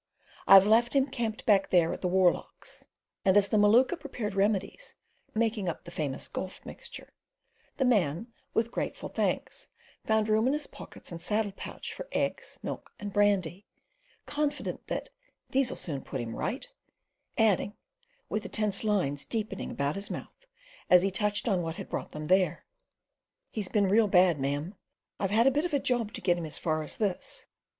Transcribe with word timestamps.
"I've 0.47 0.65
left 0.65 0.93
him 0.95 1.05
camped 1.05 1.45
back 1.45 1.69
there 1.69 1.93
at 1.93 2.01
the 2.01 2.07
Warlochs"; 2.09 2.87
and 3.23 3.37
as 3.37 3.49
the 3.49 3.57
Maluka 3.59 3.95
prepared 3.99 4.33
remedies—making 4.33 5.69
up 5.69 5.83
the 5.83 5.91
famous 5.91 6.27
Gulf 6.27 6.65
mixture—the 6.65 7.85
man 7.85 8.33
with 8.51 8.71
grateful 8.71 9.09
thanks, 9.09 9.67
found 10.03 10.27
room 10.27 10.47
in 10.47 10.53
his 10.53 10.65
pockets 10.65 11.11
and 11.11 11.21
saddle 11.21 11.51
pouch 11.51 11.93
for 11.93 12.07
eggs, 12.13 12.57
milk, 12.63 12.91
and 12.99 13.13
brandy, 13.13 13.67
confident 14.25 14.87
that 14.87 15.11
"these'll 15.51 15.77
soon 15.77 16.01
put 16.01 16.19
him 16.19 16.35
right," 16.35 16.67
adding, 17.37 17.75
with 18.27 18.41
the 18.41 18.49
tense 18.49 18.83
lines 18.83 19.23
deepening 19.23 19.69
about 19.69 19.93
his 19.93 20.09
mouth 20.09 20.47
as 20.89 21.03
he 21.03 21.11
touched 21.11 21.47
on 21.47 21.61
what 21.61 21.75
had 21.75 21.89
brought 21.89 22.09
them 22.09 22.25
there: 22.25 22.65
"He's 23.51 23.69
been 23.69 23.87
real 23.87 24.07
bad, 24.07 24.39
ma'am. 24.39 24.73
I've 25.19 25.29
had 25.29 25.45
a 25.45 25.51
bit 25.51 25.65
of 25.65 25.75
a 25.75 25.79
job 25.79 26.11
to 26.13 26.21
get 26.21 26.39
him 26.39 26.45
as 26.47 26.57
far 26.57 26.81
as 26.81 26.97
this." 26.97 27.45